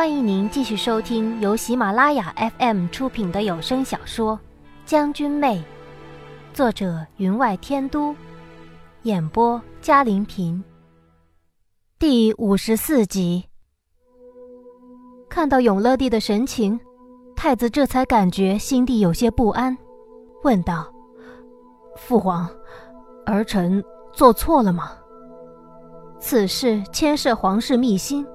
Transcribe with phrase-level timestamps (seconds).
[0.00, 4.34] 欢迎您继续收听由喜马拉雅 FM 出品的有声小说
[4.86, 5.58] 《将军妹》，
[6.56, 8.16] 作者云外天都，
[9.02, 10.64] 演播嘉玲平。
[11.98, 13.44] 第五十四集，
[15.28, 16.80] 看到永乐帝的神情，
[17.36, 19.76] 太子这才感觉心底有些不安，
[20.44, 20.90] 问道
[21.94, 22.48] ：“父皇，
[23.26, 24.92] 儿臣做错了吗？”
[26.18, 28.26] 此事牵涉皇室秘辛。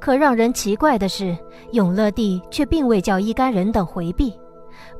[0.00, 1.36] 可让人奇怪的是，
[1.72, 4.32] 永乐帝却并未叫一干人等回避。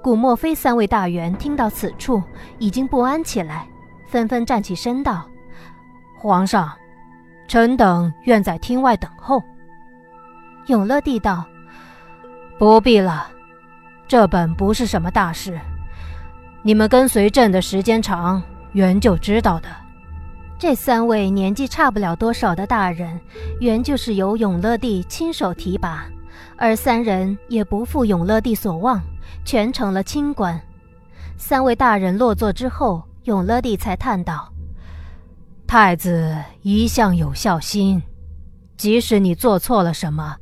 [0.02, 2.22] 古莫非三位大员听到此处，
[2.58, 3.66] 已经不安起来，
[4.08, 5.24] 纷纷站起身道
[6.18, 6.70] ：“皇上，
[7.46, 9.42] 臣等愿在厅外等候。”
[10.66, 11.44] 永乐帝道
[12.58, 13.28] ：“不必了，
[14.06, 15.58] 这本不是什么大事，
[16.62, 18.42] 你们跟随朕的时间长，
[18.72, 19.68] 原就知道的。”
[20.58, 23.18] 这三位年纪差不了多少的大人，
[23.60, 26.04] 原就是由永乐帝亲手提拔，
[26.56, 29.00] 而三人也不负永乐帝所望，
[29.44, 30.60] 全成了清官。
[31.36, 34.52] 三位大人落座之后，永乐帝才叹道
[35.64, 38.02] ：“太子一向有孝心，
[38.76, 40.36] 即使你做错了什么，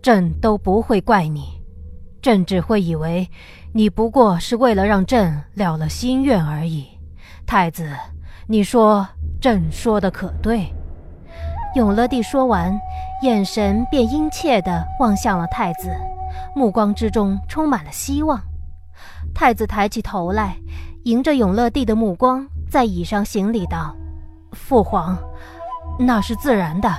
[0.00, 1.60] 朕都不会怪你，
[2.22, 3.28] 朕只会以为
[3.74, 6.86] 你不过是为了让朕了了心愿而已。
[7.44, 7.92] 太子，
[8.46, 9.06] 你说。”
[9.40, 10.66] 朕说的可对，
[11.76, 12.76] 永乐帝说完，
[13.22, 15.96] 眼神便殷切地望向了太子，
[16.56, 18.40] 目光之中充满了希望。
[19.32, 20.56] 太子抬起头来，
[21.04, 23.94] 迎着永乐帝的目光，在椅上行礼道
[24.52, 25.16] ：“父皇，
[26.00, 26.92] 那是自然的。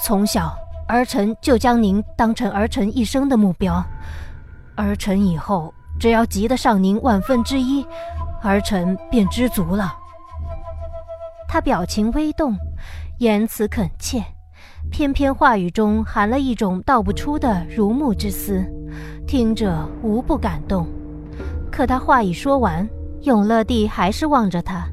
[0.00, 3.84] 从小，儿臣就将您当成儿臣一生的目标。
[4.76, 7.84] 儿臣以后只要及得上您万分之一，
[8.40, 9.92] 儿臣便知足了。”
[11.48, 12.56] 他表情微动，
[13.18, 14.22] 言辞恳切，
[14.90, 18.64] 偏偏话语中含了一种道不出的如沐之思，
[19.26, 20.86] 听着无不感动。
[21.70, 22.88] 可他话已说完，
[23.22, 24.86] 永乐帝还是望着他，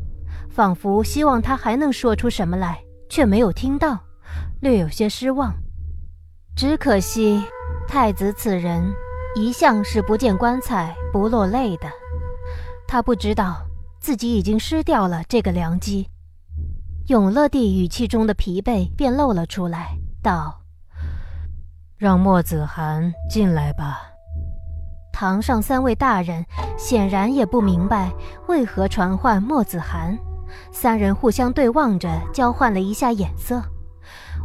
[0.49, 3.99] 仿佛希望他还能说出什么来，却没有听到，
[4.61, 5.53] 略有些失望。
[6.55, 7.43] 只可惜，
[7.87, 8.93] 太子此人
[9.35, 11.87] 一向是不见棺材不落泪的，
[12.87, 13.65] 他不知道
[13.99, 16.07] 自己已经失掉了这个良机。
[17.07, 20.61] 永乐帝语气中的疲惫便露了出来，道
[21.99, 23.99] ：“让墨子涵进来吧。”
[25.11, 26.45] 堂上三位大人
[26.77, 28.09] 显然也不明白
[28.47, 30.17] 为何传唤墨子涵，
[30.71, 33.61] 三人互相对望着，交换了一下眼色。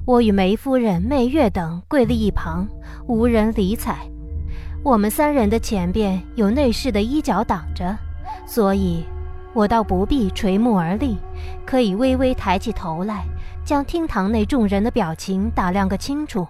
[0.04, 2.66] 我与梅夫人、媚月等跪立一旁，
[3.06, 3.98] 无人理睬。
[4.82, 7.96] 我们三人的前边有内侍的衣角挡着，
[8.48, 9.04] 所以。
[9.54, 11.18] 我倒不必垂目而立，
[11.66, 13.24] 可以微微抬起头来，
[13.64, 16.46] 将厅堂内众人的表情打量个清楚。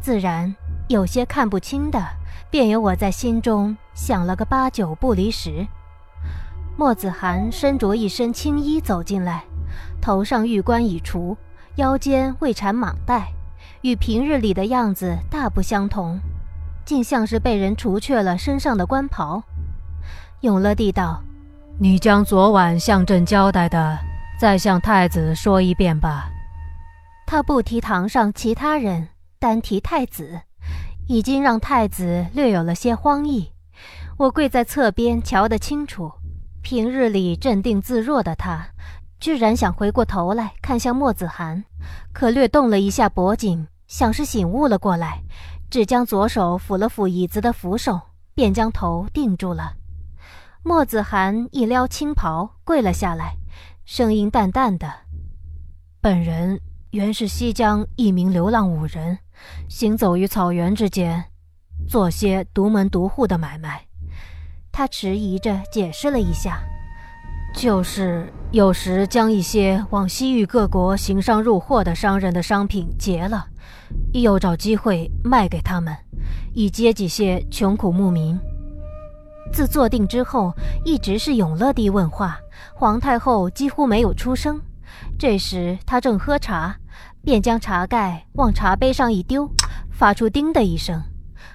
[0.00, 0.52] 自然
[0.88, 2.02] 有些看不清的，
[2.50, 5.66] 便由我在心中想了个八九不离十。
[6.76, 9.44] 莫子涵身着一身青衣走进来，
[10.00, 11.36] 头上玉冠已除，
[11.76, 13.28] 腰间未缠蟒带，
[13.82, 16.18] 与平日里的样子大不相同，
[16.84, 19.44] 竟像是被人除却了身上的官袍。
[20.40, 21.22] 永乐帝道。
[21.80, 23.96] 你将昨晚向朕交代的，
[24.36, 26.28] 再向太子说一遍吧。
[27.24, 29.06] 他不提堂上其他人，
[29.38, 30.40] 单提太子，
[31.06, 33.52] 已经让太子略有了些慌意。
[34.16, 36.10] 我跪在侧边，瞧得清楚。
[36.62, 38.66] 平日里镇定自若的他，
[39.20, 41.62] 居然想回过头来看向莫子涵，
[42.12, 45.22] 可略动了一下脖颈，像是醒悟了过来，
[45.70, 48.00] 只将左手抚了抚椅子的扶手，
[48.34, 49.74] 便将头定住了。
[50.68, 53.38] 莫子涵一撩青袍，跪了下来，
[53.86, 54.86] 声音淡淡的
[55.98, 59.18] ：“本人原是西江一名流浪武人，
[59.70, 61.24] 行走于草原之间，
[61.88, 63.86] 做些独门独户的买卖。”
[64.70, 66.60] 他迟疑着解释了一下
[67.56, 73.46] ：“就是有时将一些往西域各国行商入货的商人的商品劫了，
[74.12, 75.96] 又找机会卖给他们，
[76.52, 78.38] 以接济些穷苦牧民。”
[79.52, 80.54] 自坐定之后，
[80.84, 82.38] 一直是永乐帝问话，
[82.74, 84.60] 皇太后几乎没有出声。
[85.18, 86.74] 这时他正喝茶，
[87.22, 89.48] 便将茶盖往茶杯上一丢，
[89.90, 91.02] 发出“叮”的一声。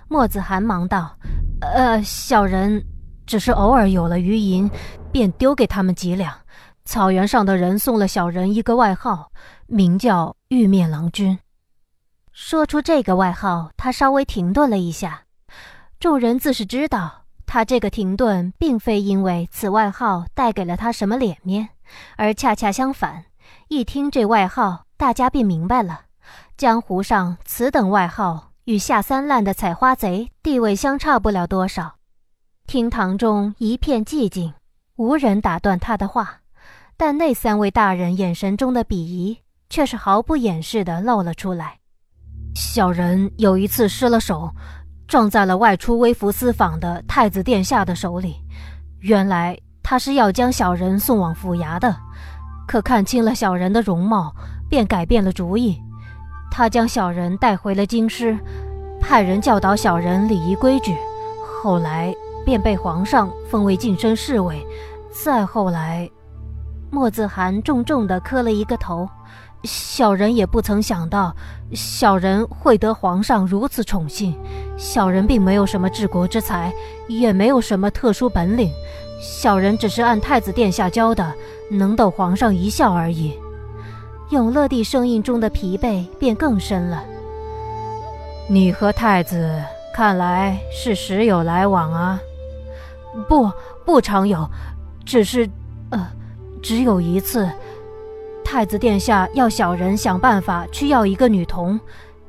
[0.07, 1.17] 莫子涵忙道
[1.61, 2.83] ：“呃，小人
[3.25, 4.69] 只是偶尔有了余银，
[5.11, 6.33] 便丢给他们几两。
[6.85, 9.31] 草原上的人送了小人一个外号，
[9.67, 11.39] 名叫玉面郎君。”
[12.31, 15.21] 说出这个外号，他稍微停顿了一下。
[15.99, 17.22] 众人自是知道。
[17.53, 21.69] 他这个停顿，并非因为此外号带给了他什么脸面，
[22.17, 23.25] 而恰恰相反。
[23.67, 26.05] 一听这外号，大家便明白了，
[26.57, 31.97] 江湖上此等外号与下三滥的采花贼地位相差不了多少。
[32.65, 34.55] 厅堂中一片寂静，
[34.95, 36.39] 无人打断他的话，
[36.97, 39.38] 但那三位大人眼神中的鄙夷
[39.69, 41.77] 却是毫不掩饰地露了出来。
[42.55, 44.55] 小人有一次失了手，
[45.07, 48.38] 撞在了外出微服私访的太子殿下的手里。
[49.00, 51.95] 原来他是要将小人送往府衙的，
[52.67, 54.33] 可看清了小人的容貌，
[54.69, 55.77] 便改变了主意。
[56.50, 58.38] 他将小人带回了京师，
[59.01, 60.95] 派人教导小人礼仪规矩。
[61.61, 62.13] 后来
[62.45, 64.65] 便被皇上封为晋升侍卫。
[65.11, 66.09] 再后来，
[66.91, 69.09] 莫子涵重重地磕了一个头。
[69.63, 71.35] 小人也不曾想到，
[71.73, 74.35] 小人会得皇上如此宠幸。
[74.77, 76.73] 小人并没有什么治国之才，
[77.07, 78.71] 也没有什么特殊本领。
[79.21, 81.33] 小人只是按太子殿下教的，
[81.69, 83.37] 能逗皇上一笑而已。
[84.29, 87.03] 永乐帝声音中的疲惫便更深了。
[88.47, 89.61] 你和太子
[89.93, 92.19] 看来是时有来往啊？
[93.29, 93.49] 不，
[93.85, 94.49] 不常有，
[95.05, 95.47] 只是，
[95.91, 96.07] 呃，
[96.61, 97.47] 只有一次。
[98.43, 101.79] 太子殿下要小人想办法去要一个女童，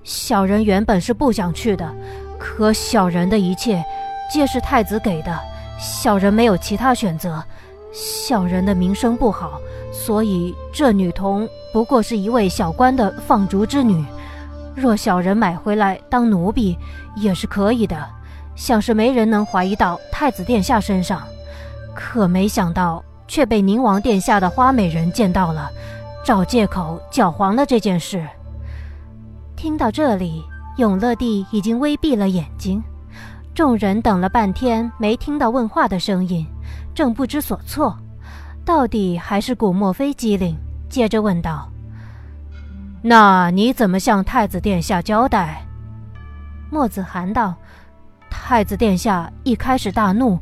[0.02, 1.92] 小人原本是不想去的，
[2.38, 3.84] 可小人的一切
[4.32, 5.38] 皆是太子给的，
[5.78, 7.42] 小人没有其他选择。
[7.92, 9.60] 小人的名声不好，
[9.92, 14.04] 所以这女童不过是一位小官的放逐之女。
[14.74, 16.76] 若小人买回来当奴婢
[17.14, 18.04] 也是可以的，
[18.56, 21.22] 想是没人能怀疑到太子殿下身上。
[21.94, 25.70] 可没想到却被宁王殿下的花美人见到了。
[26.24, 28.26] 找借口搅黄了这件事。
[29.54, 30.42] 听到这里，
[30.78, 32.82] 永乐帝已经微闭了眼睛。
[33.54, 36.44] 众人等了半天，没听到问话的声音，
[36.94, 37.94] 正不知所措。
[38.64, 40.56] 到底还是古墨非机灵，
[40.88, 41.70] 接着问道
[43.02, 45.62] ：“那你怎么向太子殿下交代？”
[46.72, 47.54] 墨子涵道
[48.30, 50.38] ：“太子殿下一开始大怒，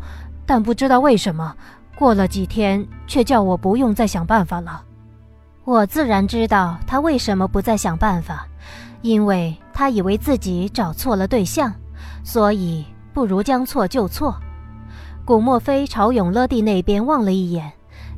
[0.47, 1.57] 但不知道为什么，
[1.99, 4.85] 过了几天却叫我不用再想办法了。”
[5.65, 8.47] 我自然知道他为什么不再想办法，
[9.01, 11.73] 因为他以为自己找错了对象，
[12.25, 14.35] 所以不如将错就错。
[15.25, 17.73] 古墨非朝永乐帝那边望了一眼，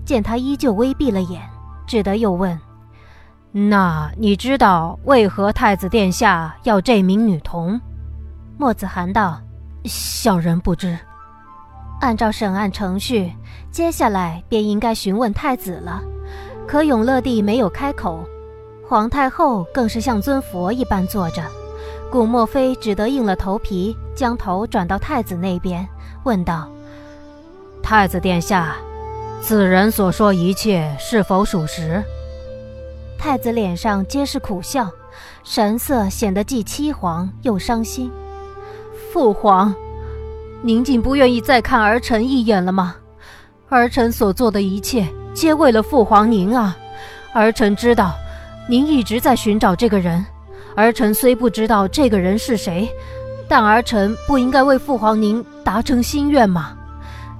[0.06, 1.43] 见他依旧微闭了眼，
[1.87, 2.58] 只得又问
[3.52, 7.79] ：“那你知道为何太子殿下要这名女童？”
[8.56, 9.38] 墨子涵道
[9.85, 10.99] ：“小人不知。
[12.00, 13.31] 按照审案程序，
[13.70, 16.00] 接下来便应该询问太子了。”
[16.66, 18.25] 可永乐帝没有开口，
[18.87, 21.43] 皇太后更是像尊佛一般坐着，
[22.11, 25.87] 古墨妃只得硬了头皮，将头转到太子那边，
[26.25, 26.69] 问道
[27.82, 28.76] ：“太子殿下，
[29.40, 32.02] 此人所说一切是否属实？”
[33.19, 34.90] 太子脸上皆是苦笑，
[35.44, 38.11] 神色显得既凄惶又伤心。
[39.12, 39.75] 父皇，
[40.62, 42.96] 您竟不愿意再看儿臣一眼了吗？
[43.69, 45.06] 儿臣所做的一切。
[45.34, 46.76] 皆为了父皇您啊！
[47.32, 48.14] 儿臣知道，
[48.69, 50.25] 您一直在寻找这个人。
[50.76, 52.88] 儿臣虽不知道这个人是谁，
[53.48, 56.72] 但儿臣不应该为父皇您达成心愿吗？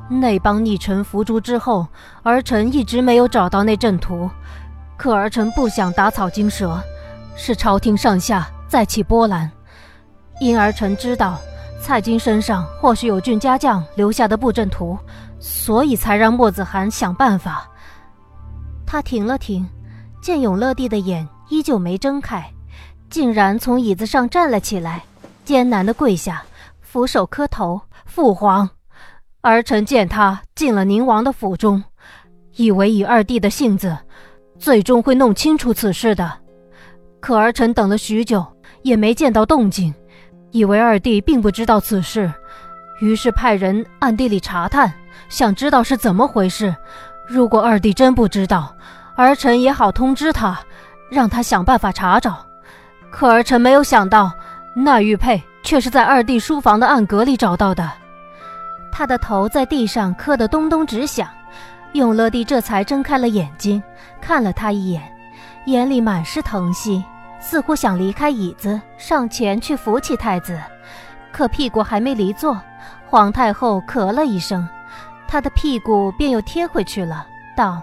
[0.08, 1.87] 那帮逆臣伏诛之后，
[2.25, 4.28] 儿臣一直没有找到那阵图。
[4.97, 6.80] 可儿臣不想打草惊蛇，
[7.37, 9.49] 使朝廷上下再起波澜。
[10.40, 11.38] 因儿臣知道
[11.80, 14.99] 蔡京身上或许有俊家将留下的布阵图，
[15.38, 17.69] 所以才让莫子涵想办法。
[18.95, 19.69] 他停了停，
[20.23, 22.49] 见永乐帝的眼依旧没睁开，
[23.11, 25.03] 竟然从椅子上站了起来，
[25.45, 26.45] 艰难地跪下，
[26.81, 28.71] 俯首磕头：“父皇，
[29.41, 31.83] 儿臣见他进了宁王的府中，
[32.55, 33.99] 以为以二弟的性子，
[34.61, 36.33] 最终会弄清楚此事的。
[37.19, 38.47] 可儿臣等了许久，
[38.83, 39.93] 也没见到动静，
[40.53, 42.33] 以为二弟并不知道此事，
[43.01, 44.95] 于是派人暗地里查探，
[45.29, 46.73] 想知道是怎么回事。”
[47.26, 48.75] 如果二弟真不知道，
[49.16, 50.59] 儿臣也好通知他，
[51.11, 52.45] 让他想办法查找。
[53.11, 54.33] 可儿臣没有想到，
[54.75, 57.90] 那玉佩却是在二弟书房的暗格里找到的。
[58.93, 61.28] 他的头在地上磕得咚咚直响，
[61.93, 63.83] 永乐帝这才睁开了眼睛，
[64.21, 65.02] 看了他一眼，
[65.66, 67.02] 眼里满是疼惜，
[67.40, 70.61] 似乎想离开椅子，上前去扶起太子。
[71.33, 72.57] 可屁股还没离坐，
[73.09, 74.69] 皇太后咳了一声。
[75.26, 77.26] 他的屁股便又贴回去了，
[77.57, 77.83] 道：“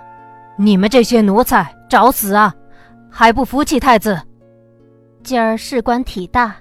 [0.57, 2.53] 你们这些奴才，找死啊！
[3.10, 4.21] 还不服气太子？
[5.24, 6.55] 今儿事关体大，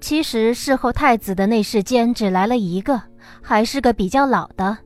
[0.00, 3.00] 其实事后太子的内侍监只来了一个，
[3.42, 4.76] 还是个比较老的，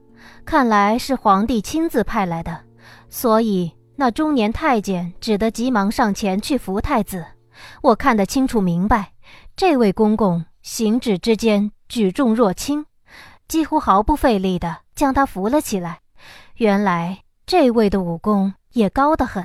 [0.44, 2.60] 看来是皇帝亲自派来的，
[3.08, 7.24] 所以那中年太监只得急忙上前去扶太子。
[7.82, 9.12] 我看得清楚明白，
[9.56, 12.86] 这位公公行止之间举重若轻，
[13.50, 15.98] 几乎毫不费力地将他扶了起来。
[16.54, 19.44] 原来这位的武功也高得很。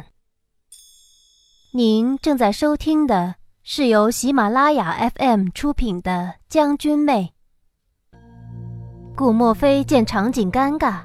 [1.73, 3.33] 您正在收听的
[3.63, 6.11] 是由喜马拉雅 FM 出品的
[6.47, 7.33] 《将军妹》。
[9.15, 10.99] 顾墨非见场景尴尬，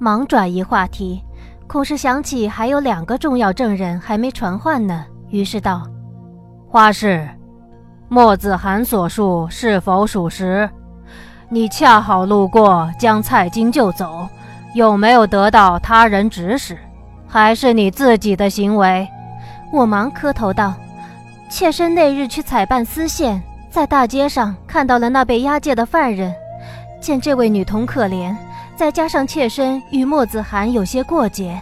[0.00, 1.22] 忙转移话题，
[1.66, 5.86] 恐是想起还有两个重要证人还没传唤呢，于是道
[6.66, 7.28] ：“花氏。”
[8.08, 10.70] 莫子涵所述是否属实？
[11.48, 14.28] 你恰好路过，将蔡京救走，
[14.74, 16.76] 有没有得到他人指使？
[17.28, 19.06] 还是你自己的行为？
[19.72, 20.74] 我忙磕头道
[21.48, 26.34] ：“妾身那日去采办丝线，在大街上看到了那被押解的犯人，
[27.00, 28.34] 见这位女童可怜，
[28.74, 31.60] 再加上妾身与莫子涵有些过节，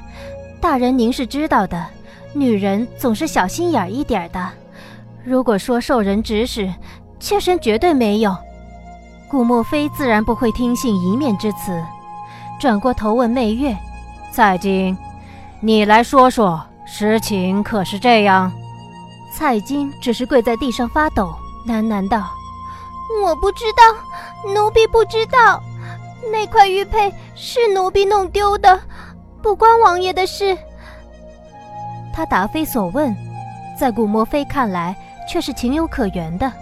[0.63, 1.85] 大人您是知道的，
[2.33, 4.49] 女人总是小心眼一点的。”
[5.23, 6.73] 如果说受人指使，
[7.21, 8.35] 妾身绝对没有。
[9.35, 11.85] 顾墨菲自然不会听信一面之词，
[12.61, 13.77] 转过头问媚月
[14.31, 14.97] ：“蔡京，
[15.59, 18.53] 你来说说实情，可是这样？”
[19.37, 21.35] 蔡京只是跪在地上发抖，
[21.67, 22.31] 喃喃道
[23.25, 25.61] ：“我不知道，奴婢不知道。
[26.31, 28.79] 那块玉佩是奴婢弄丢的，
[29.43, 30.57] 不关王爷的事。”
[32.15, 33.13] 他答非所问，
[33.77, 34.95] 在顾墨菲看来。
[35.27, 36.53] 却是情有可原的。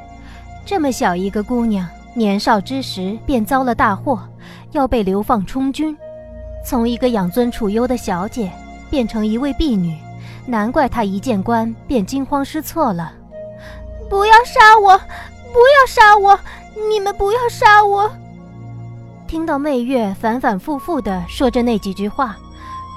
[0.65, 4.21] 这么小一个姑娘，年少之时便遭了大祸，
[4.73, 5.97] 要被流放充军，
[6.65, 8.53] 从一个养尊处优的小姐
[8.91, 9.97] 变成一位婢女，
[10.47, 13.13] 难怪她一见官便惊慌失措了。
[14.11, 14.99] 不要杀我！
[15.53, 16.39] 不要杀我！
[16.89, 18.11] 你们不要杀我！
[19.27, 22.37] 听到媚月反反复复地说着那几句话，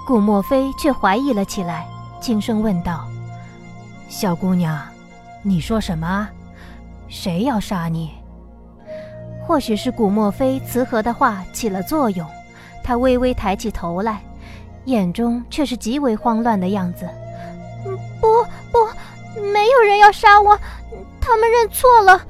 [0.05, 1.87] 顾墨菲却怀疑了起来，
[2.19, 3.05] 轻声问道
[4.09, 4.77] ：“小姑娘。”
[5.41, 6.27] 你说什么？
[7.07, 8.11] 谁要杀你？
[9.47, 12.27] 或许是古墨菲慈和的话起了作用，
[12.83, 14.21] 他微微抬起头来，
[14.85, 17.07] 眼中却是极为慌乱的样子。
[18.19, 20.59] 不不，没有人要杀我，
[21.21, 22.21] 他们认错了。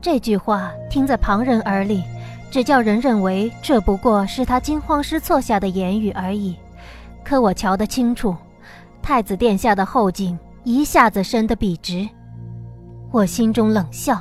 [0.00, 2.02] 这句话听在旁人耳里，
[2.50, 6.56] 只叫人认为这不过是他惊慌失措下的言语而已。
[7.22, 8.34] 可我瞧得清楚，
[9.02, 10.38] 太子殿下的后颈。
[10.66, 12.08] 一下子伸得笔直，
[13.10, 14.18] 我心中冷笑。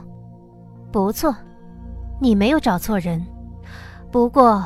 [0.91, 1.33] 不错，
[2.23, 3.21] 你没有找错人，
[4.09, 4.65] 不过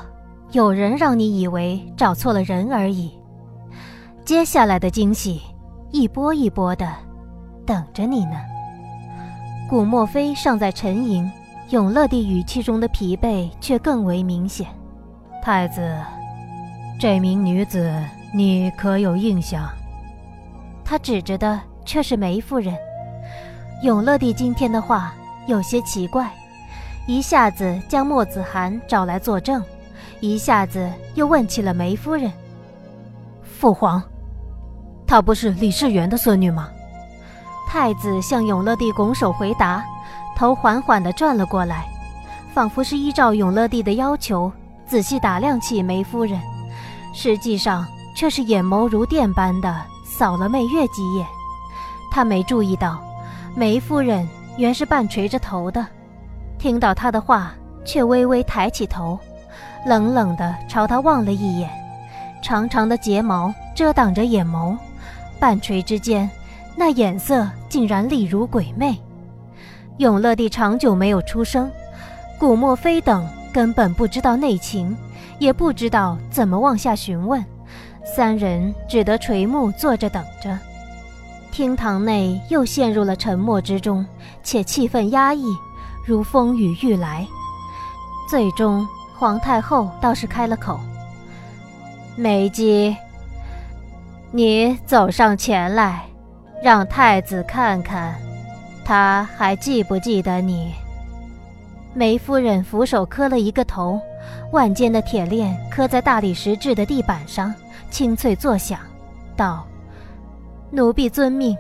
[0.52, 3.12] 有人让你以为找错了人而已。
[4.24, 5.42] 接下来的惊喜，
[5.90, 6.88] 一波一波的
[7.66, 8.36] 等着你呢。
[9.68, 11.28] 古墨非尚在沉吟，
[11.72, 14.68] 永乐帝语气中的疲惫却更为明显。
[15.42, 15.98] 太子，
[17.00, 17.92] 这名女子，
[18.36, 19.68] 你可有印象？
[20.86, 22.76] 他指着的却是梅夫人。
[23.82, 25.16] 永乐帝今天的话
[25.48, 26.32] 有些奇怪，
[27.08, 29.64] 一下子将莫子涵找来作证，
[30.20, 32.30] 一下子又问起了梅夫人。
[33.42, 34.04] 父皇，
[35.08, 36.70] 她不是李世元的孙女吗？
[37.66, 39.84] 太子向永乐帝拱手回答，
[40.36, 41.88] 头缓缓地转了过来，
[42.54, 44.52] 仿佛是依照永乐帝的要求
[44.86, 46.38] 仔细打量起梅夫人，
[47.14, 47.88] 实际上
[48.18, 49.76] 却是眼眸如电般的。
[50.06, 51.28] 扫了媚月几眼，
[52.12, 53.00] 他没注意到，
[53.56, 55.86] 梅夫人原是半垂着头的。
[56.60, 57.54] 听到他的话，
[57.86, 59.18] 却微微抬起头，
[59.86, 61.70] 冷冷地朝他望了一眼。
[62.42, 64.78] 长长的睫毛遮挡着眼眸，
[65.40, 66.30] 半垂之间，
[66.76, 68.98] 那眼色竟然厉如鬼魅。
[69.98, 71.70] 永乐帝长久没有出声，
[72.40, 74.96] 古墨非等根本不知道内情，
[75.40, 77.44] 也不知道怎么往下询问。
[78.06, 80.58] 三人只得垂目坐着等着，
[81.52, 84.06] 厅堂内又陷入了沉默之中，
[84.44, 85.44] 且气氛压抑，
[86.08, 87.28] 如风雨欲来。
[88.30, 90.80] 最终，皇太后倒是开了口
[92.16, 92.96] ：“梅姬，
[94.32, 96.06] 你走上前来，
[96.64, 98.16] 让太子看看，
[98.86, 100.74] 他还记不记得你？”
[101.94, 104.00] 梅夫人俯首磕了一个头，
[104.54, 107.54] 腕间的铁链磕在大理石制的地板上。
[107.90, 108.80] 清脆作响，
[109.36, 109.66] 道
[110.72, 111.58] ：“奴婢遵命。”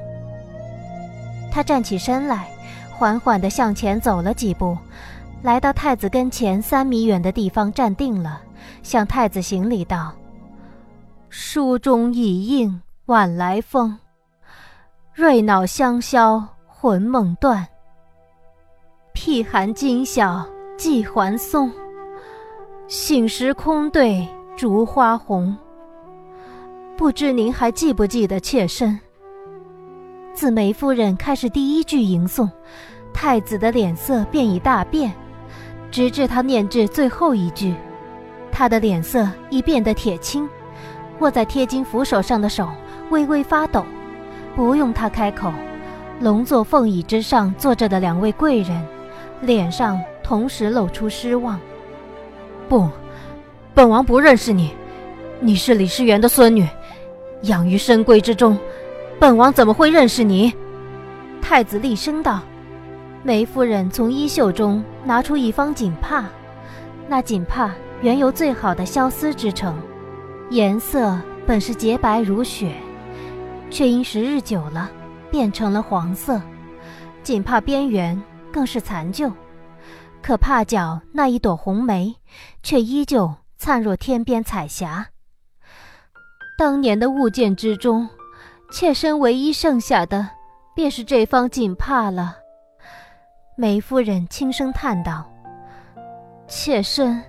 [1.51, 2.47] 他站起身来，
[2.97, 4.75] 缓缓地向前走了几步，
[5.43, 8.41] 来到太子跟前三米远的地方站定了，
[8.81, 10.11] 向太子行礼道
[11.29, 13.95] ：“书中已应晚来风，
[15.13, 17.67] 瑞脑香消魂梦断。
[19.13, 20.43] 僻寒今晓
[20.75, 21.71] 寄还松，
[22.87, 24.27] 醒时空对
[24.57, 25.55] 烛花红。”
[26.97, 28.99] 不知您还记不记得妾身？
[30.37, 32.47] 自梅夫人开始第一句吟诵，
[33.11, 35.11] 太子的脸色便已大变，
[35.89, 37.73] 直至他念至最后一句，
[38.51, 40.47] 他的脸色已变得铁青，
[41.21, 42.69] 握在贴金扶手上的手
[43.09, 43.83] 微微发抖。
[44.55, 45.51] 不用他开口，
[46.19, 48.85] 龙座凤椅之上坐着的两位贵人，
[49.41, 51.59] 脸上同时露出失望。
[52.69, 52.87] 不，
[53.73, 54.71] 本王不认识你，
[55.39, 56.63] 你是李世元的孙女，
[57.41, 58.55] 养于深闺之中，
[59.19, 60.53] 本王怎么会认识你？
[61.41, 62.39] 太子厉声道。
[63.23, 66.25] 梅夫人从衣袖中拿出一方锦帕，
[67.07, 69.75] 那锦帕原由最好的绡丝织成，
[70.51, 72.75] 颜色本是洁白如雪，
[73.71, 74.89] 却因时日久了
[75.31, 76.39] 变成了黄色。
[77.23, 78.21] 锦帕边缘
[78.53, 79.33] 更是残旧，
[80.21, 82.15] 可帕角那一朵红梅
[82.61, 85.07] 却依旧灿若天边彩霞。
[86.57, 88.07] 当年的物件之中，
[88.69, 90.29] 妾身唯一剩下的
[90.75, 92.37] 便是这方锦帕了。
[93.55, 95.25] 梅夫人轻声叹道
[96.47, 97.23] ：“妾身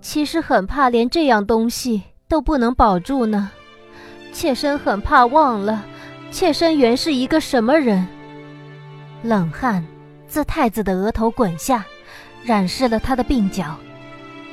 [0.00, 3.50] 其实很怕，连这样东西都不能保住呢。
[4.32, 5.84] 妾身很怕忘了，
[6.30, 8.06] 妾身原是一个什么人。”
[9.22, 9.86] 冷汗
[10.26, 11.84] 自太子的额头滚下，
[12.42, 13.76] 染湿了他的鬓角。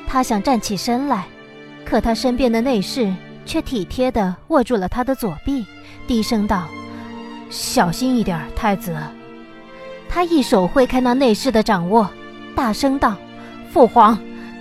[0.07, 1.27] 他想站起身来，
[1.83, 3.13] 可他身边的内侍
[3.49, 5.65] 却体贴地握住了他的左臂，
[6.05, 6.67] 低声道
[7.49, 8.95] ：“小心一点，太子。”
[10.07, 12.07] 他一手挥开那内侍的掌握，
[12.55, 13.15] 大声道
[13.73, 14.15] ：“父皇，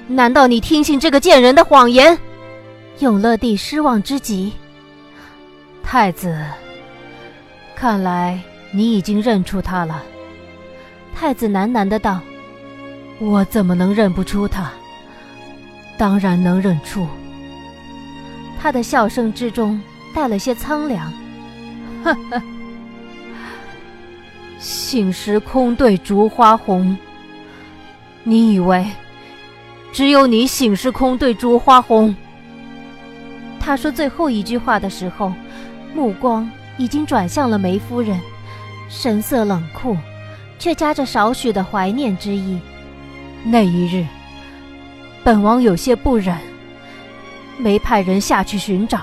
[0.07, 2.19] 难道你听信这个贱人的谎言？”
[3.01, 4.55] 永乐帝失望之极。
[5.83, 6.43] 太子，
[7.77, 8.41] 看来
[8.71, 10.03] 你已经认出他了。
[11.15, 12.21] 太子喃喃的道
[13.21, 14.73] ：“我怎么能认不出他？
[15.99, 17.07] 当然能认出。”
[18.61, 19.81] 他的笑声之中
[20.15, 21.13] 带了些苍凉。
[22.03, 22.43] 呵呵。
[24.59, 26.97] 杏时空对烛花红。
[28.25, 28.85] 你以为
[29.93, 32.15] 只有你醒时空对烛花红？
[33.61, 35.33] 他说最后一句话的时候，
[35.95, 38.21] 目光已经转向了梅夫人，
[38.89, 39.97] 神色冷酷，
[40.59, 42.59] 却夹着少许的怀念之意。
[43.45, 44.05] 那一日，
[45.23, 46.37] 本王有些不忍，
[47.59, 49.01] 没派人下去寻找，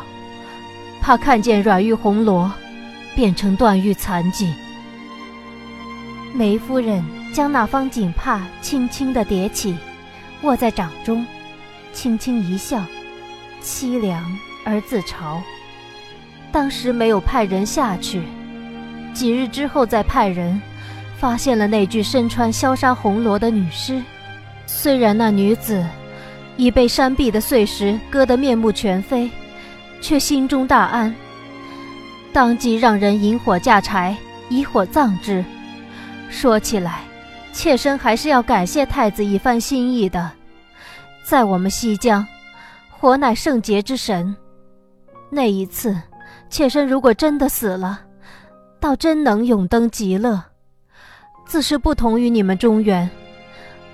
[1.02, 2.52] 怕看见软玉红罗
[3.14, 4.54] 变成断玉残迹。
[6.34, 9.78] 梅夫人将那方锦帕轻轻地叠起，
[10.42, 11.26] 握在掌中，
[11.94, 12.84] 轻轻一笑，
[13.62, 14.24] 凄凉
[14.64, 15.40] 而自嘲。
[16.52, 18.24] 当时没有派人下去，
[19.14, 20.62] 几日之后再派人，
[21.18, 24.02] 发现了那具身穿萧纱红罗的女尸。
[24.66, 25.86] 虽然那女子
[26.58, 29.30] 已被山壁的碎石割得面目全非，
[30.02, 31.14] 却心中大安，
[32.32, 34.16] 当即让人引火架柴，
[34.50, 35.44] 以火葬之。
[36.30, 37.02] 说起来，
[37.52, 40.32] 妾身还是要感谢太子一番心意的。
[41.24, 42.26] 在我们西疆，
[42.90, 44.36] 火乃圣洁之神。
[45.30, 45.96] 那一次，
[46.50, 48.02] 妾身如果真的死了，
[48.80, 50.42] 倒真能永登极乐。
[51.46, 53.10] 自是不同于你们中原，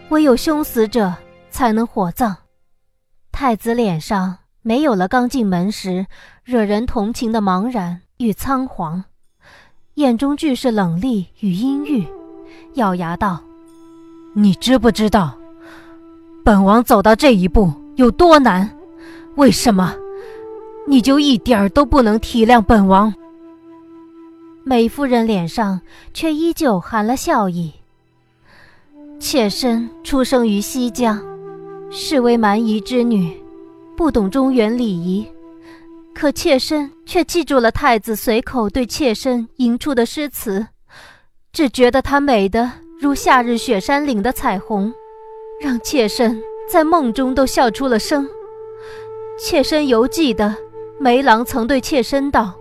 [0.10, 1.14] 唯有凶死者
[1.50, 2.36] 才能火葬。
[3.32, 6.06] 太子脸上没有了刚进门时
[6.44, 9.04] 惹人同情的茫然与仓皇，
[9.96, 12.08] 眼中俱是冷厉与阴郁。
[12.76, 13.42] 咬牙道
[14.36, 15.36] ：“你知不知道，
[16.44, 18.70] 本王走到这一步有多难？
[19.36, 19.96] 为什么
[20.88, 23.14] 你就一点儿都不能体谅本王？”
[24.64, 25.82] 梅夫人脸上
[26.14, 27.74] 却依旧含了笑意。
[29.20, 31.20] 妾身出生于西江，
[31.94, 33.38] 是为蛮夷之女，
[33.98, 35.28] 不懂中原礼仪，
[36.16, 40.66] 可妾身却记住了太子随口对妾身吟出的诗词。
[41.52, 44.94] 只觉得它美得如夏日雪山岭的彩虹，
[45.62, 48.26] 让妾身在梦中都笑出了声。
[49.38, 50.56] 妾身犹记得
[50.98, 52.54] 梅郎曾对妾身道：“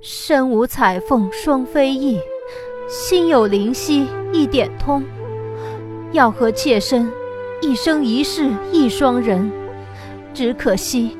[0.00, 2.18] 身无彩凤双飞翼，
[2.88, 5.04] 心有灵犀一点通。”
[6.12, 7.12] 要和妾身
[7.60, 9.50] 一生一世一双人。
[10.32, 11.16] 只可惜，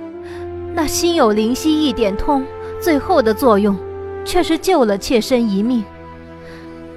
[0.74, 2.44] 那心有灵犀一点通，
[2.80, 3.76] 最后的作用，
[4.24, 5.84] 却是救了妾身一命。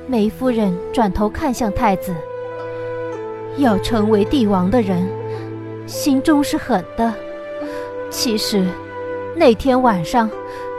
[0.08, 2.13] 梅夫人转头看向太子，
[3.58, 5.08] 要成为帝王的人，
[5.88, 7.13] 心中是狠的。
[8.10, 8.63] 其实，
[9.36, 10.29] 那天晚上，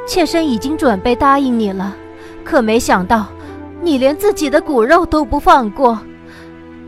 [0.07, 1.96] 妾身已经准备答应你了，
[2.44, 3.27] 可没想到，
[3.83, 5.98] 你连自己的骨肉都不放过。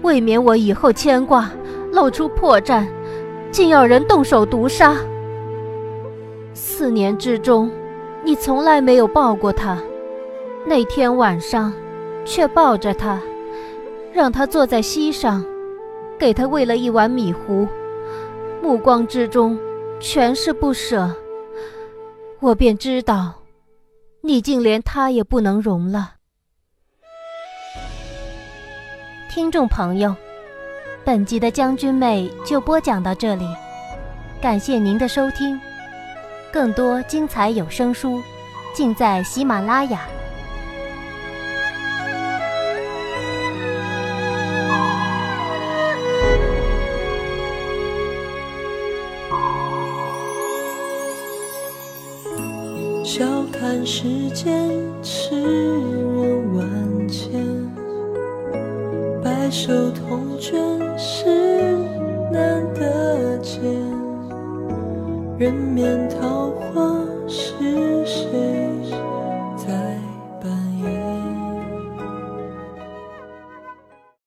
[0.03, 1.51] 未免我以后牵挂，
[1.97, 2.87] 露出破绽，
[3.51, 4.95] 竟要人动手毒杀。
[6.53, 7.71] 四年之中，
[8.23, 9.83] 你从来没有抱过他，
[10.67, 11.73] 那天晚上。
[12.29, 13.23] 却抱着他，
[14.13, 15.45] 让他坐在膝上，
[16.19, 17.69] 给他喂了一碗米糊，
[18.61, 19.57] 目光之中
[20.01, 21.09] 全是不舍。
[22.41, 23.33] 我便知道，
[24.23, 26.15] 你竟连他也不能容了。
[29.31, 30.13] 听众朋友，
[31.07, 33.47] 本集的将军妹就播讲到这里，
[34.41, 35.57] 感谢您的收听。
[36.53, 38.21] 更多精彩有声书，
[38.75, 40.01] 尽在喜马拉雅。
[53.05, 54.69] 笑看世间
[55.05, 57.31] 痴人万千，
[59.23, 60.76] 白首同卷
[65.39, 66.66] 人面桃花。